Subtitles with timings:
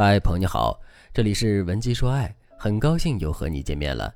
[0.00, 0.80] 嗨，朋友你好，
[1.12, 4.14] 这里是文姬说爱，很高兴又和你见面了。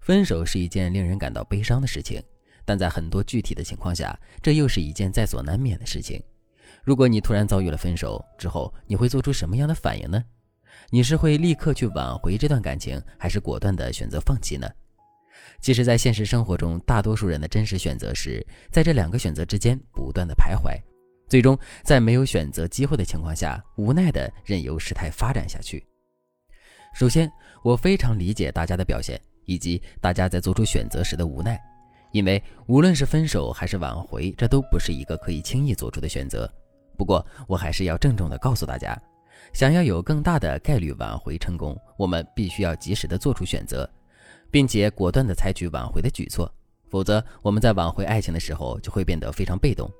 [0.00, 2.20] 分手是一件令人感到悲伤的事情，
[2.64, 6.20] 但在很多具体的情况下，这又是一件在所难免的事情。
[6.82, 10.20] 如果你突然遭遇了分手之后，你会做出什么样的反应呢？
[10.90, 14.68] 你是会立刻去挽回这段感情，还是果断的选择放弃呢？
[15.60, 20.76] 其实，在现实生活中，大多数人的真实选择是在这两个选择之间不断的徘徊。
[21.32, 25.82] 最终，在没有选择机会的情况下，无奈的任由事态发展下去。
[26.92, 27.26] 首先，
[27.62, 31.58] 我非常理解大家的表现，以及大家在做出选择时的无奈，
[32.10, 36.46] 因为无论是分手还是挽回，这都不是一个可以轻易做出的选择。
[36.98, 38.94] 不过，我还是要郑重的告诉大家，
[39.54, 43.88] 想要有更大的概率挽回成功，我们必须要及时的做出选择，
[44.50, 46.52] 并且果断的采取挽回的举措，
[46.90, 49.90] 否则我们在挽回爱情的时候就会变得非常被动。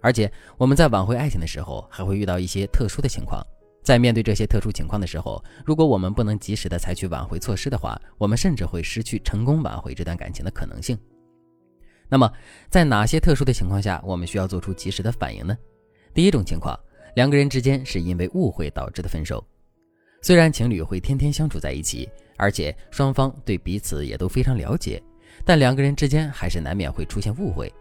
[0.00, 3.44] 而且我们在挽回爱情的时候，还会遇到一些特殊的情况。
[3.82, 10.98] 在面对这些特殊情况的时候，如果我们不能及时的采取挽回措施的话，我们甚至会失去成功挽回这段感情的可能性。
[12.08, 12.30] 那么，
[12.68, 15.56] 在哪些特殊的情况下，我们需要做出及时的反应呢？
[16.12, 16.78] 第一种情况，
[17.14, 19.42] 两个人之间是因为误会导致的分手。
[20.20, 25.02] 虽然情侣会天天相处在一起，而且双方对彼此也都非常了解，
[25.44, 27.72] 但两个人之间还是难免会出现误会。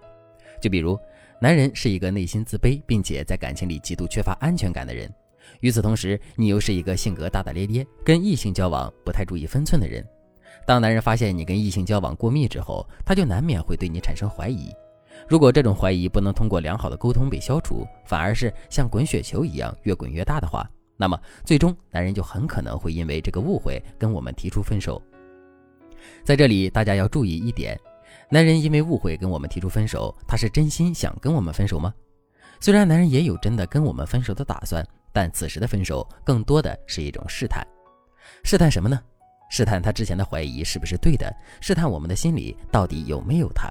[0.61, 0.97] 就比如。
[1.39, 5.11] 男人是一个内心自卑，并且在感情里极度缺乏安全感的人。
[5.59, 10.03] 与此同时，你又是一个性格大大咧咧、跟异性交往不太注意分寸的人。
[10.65, 14.73] 当男人发现你跟异性交往过密之后，他就难免会对你产生怀疑。
[15.30, 24.99] 如果这种怀疑不能通过良好的沟通被消除，反而是像滚雪球一样越滚越大的话，那么最终男人就很可能会因为这个误会跟我们提出分手。
[26.23, 27.80] 在这里，大家要注意一点。
[28.30, 31.94] 男人因为误会跟我们提出分手，他是真心想跟我们分手吗？
[32.59, 37.66] 虽然男人也有真的跟我们分手的打算，但此时的分手更多的是一种试探。
[38.44, 38.99] 试探什么呢？
[39.49, 43.70] 试探他之前的怀疑是不是对的，试探我们的心里到底有没有他。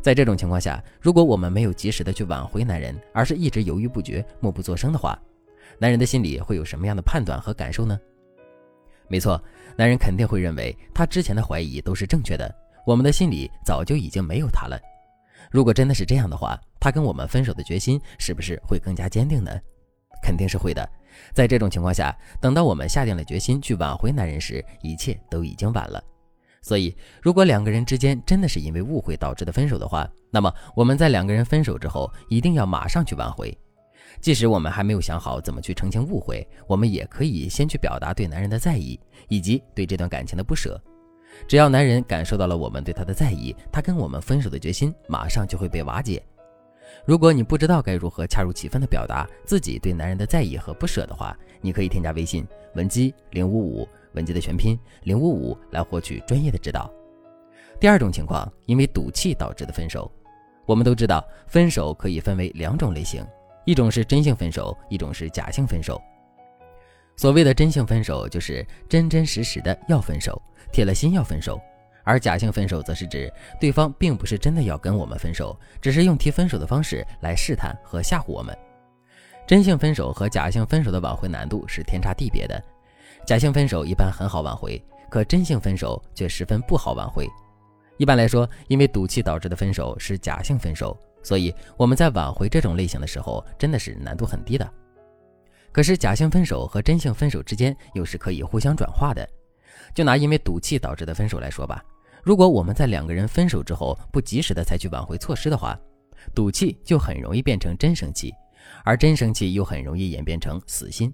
[0.00, 5.18] 在这种情况下，如果我们没有及时的去挽回男人，而是一直犹豫不决、默不作声的话，
[5.78, 7.98] 男人的心里会有什么样的判断和感受呢？
[9.08, 9.42] 没错，
[9.76, 12.54] 男人肯定会认为他之前的怀疑都是正确的。
[12.86, 14.78] 我们的心里早就已经没有他了。
[15.50, 19.50] 如果真的是这样的话，他跟我们分手的决心是不是会更加坚定呢？
[20.22, 20.88] 肯定是会的。
[21.34, 26.02] 在这种情况下，等到我们下定了决心去挽回男人时，一切都已经晚了。
[26.62, 33.56] 所以，如果两个人之间真的是因为误会导致的分手的话，那么我们在两个人分手之后，一定要马上去挽回。
[34.20, 40.80] 即使我们还没有想好怎么去澄清误会，我们也可以先去表达对男人的在意，以及对这段感情的不舍。
[41.46, 46.22] 只要男人感受到了我们对他的在意，他跟我们分手的决心马上就会被瓦解。
[47.04, 56.90] 如果你不知道该如何恰如其分地表达自己对男人的在意和不舍的话，你可以添加微信文姬零五五，文姬的全拼零五五，来获取专业的指导。
[57.80, 60.10] 第二种情况，因为赌气导致的分手。
[60.66, 63.26] 我们都知道，分手可以分为两种类型，
[63.64, 66.00] 一种是真性分手，一种是假性分手。
[67.16, 70.40] 所谓的真性分手，就是真真实实的要分手。
[70.72, 71.60] 铁了心要分手，
[72.02, 78.56] 而假性分手则是指对方并不是真的要跟我们分手，只是用提分手的方式来试探和吓唬我们。
[79.46, 82.62] 真性分手和假性分手的挽回难度是天差地别的。
[83.26, 87.28] 假性分手一般很好挽回，可真性分手却十分不好挽回。
[87.98, 94.68] 一般来说，因为赌气导致的分手是假性分手，所以我们在挽回这种类型的时候真的是难度很低的。
[95.72, 99.26] 可是假性分手和真性分手之间又是可以互相转化的。
[99.94, 101.82] 就拿因为赌气导致的分手来说吧，
[102.22, 105.78] 如果我们在两个人分手之后不及时的采取挽回措施的话，
[106.34, 108.32] 赌气就很容易变成真生气，
[108.84, 111.12] 而真生气又很容易演变成死心。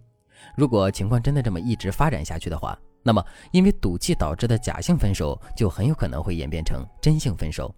[0.57, 7.75] 如果情况真的这么一直发展下去的话，那么因为赌气导致的假性分手就很有可能会演变成真性分手。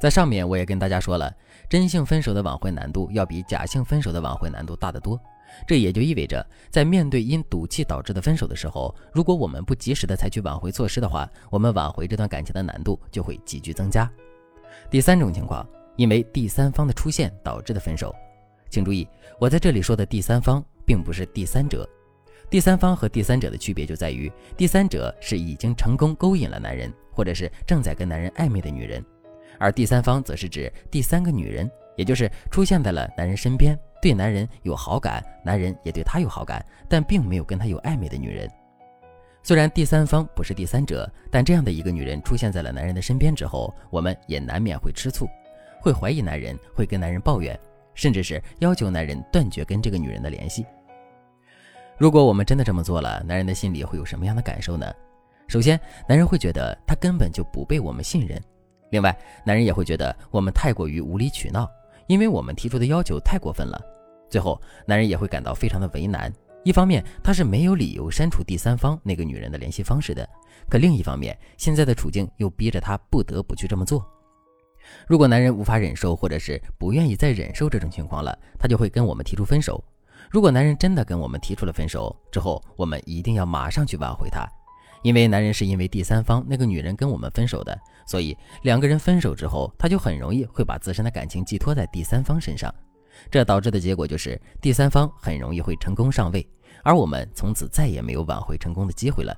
[0.00, 1.34] 在上面我也跟大家说了，
[1.68, 5.20] 真性分手的挽回难度要比假性分手的挽回难度大得多。
[5.66, 14.10] 这也就意味着，在面对因赌气导致的分手的时候，如果我们不及时的采取挽回措施的话，我们挽回这段感情的难度就会急剧增加。
[14.90, 15.66] 第三种情况，
[15.96, 18.14] 因为第三方的出现导致的分手，
[18.70, 19.06] 请注意，
[19.38, 21.88] 我在这里说的第三方并不是第三者。
[22.50, 29.02] 第三方和第三者的区别就在于，第三者是已经成功勾引了男人，或者是正在跟男人暧昧的女人，
[29.58, 33.78] 而第三方则是指第三个女人，也就是出现在了男人身边。
[34.02, 38.50] 对男人有好感，男人也对她有好感，但并没有跟她有暧昧的女人。
[39.44, 45.28] 虽然第三方不是第三者，但这样的一个女人出现在了男人的身边之后，我们也难免会吃醋，
[45.80, 47.56] 会怀疑男人，会跟男人抱怨，
[47.94, 50.66] 甚至是要求男人断绝跟这个女人的联系。
[51.96, 54.92] 如果我们真的这么做了，男人的心里会有什么样的感受呢？
[55.46, 55.78] 首先，
[56.08, 58.36] 男人会觉得他根本就不被我们信任；
[58.90, 61.70] 另外，男人也会觉得我们太过于无理取闹，
[62.06, 63.80] 因为我们提出的要求太过分了。
[64.28, 66.32] 最后，男人也会感到非常的为难。
[66.64, 70.24] 一方面，他是没有理由删除第三方那个女人的联系方式的；
[70.70, 74.06] 可另一方面，现在的处境又逼着他不得不去这么做。
[75.06, 79.82] 如果男人无法忍受，或者是不愿意再忍受这种情况了，他就会跟我们提出分手。
[80.30, 84.48] 如果男人真的跟我们提出了分手之后，我们一定要马上去挽回他，
[85.02, 92.72] 因为男人是因为第三方那个女人跟我们分手的，所以两个人分手之后，他就很容易会把自身的感情寄托在第三方身上。
[93.30, 96.46] 这导致的结果就是第三方很容易会成功上位，
[96.82, 99.34] 而我们从此再也没有挽回成功的机会了。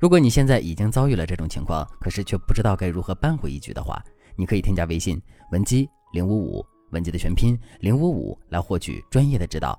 [0.00, 4.02] 如果你现在已经遭遇了这种情况，可是却不知道该如何扳回一局的话，
[4.36, 5.20] 你可以添加微信
[5.52, 9.78] 文姬零五五，文姬的全拼零五五，来获取专业的指导。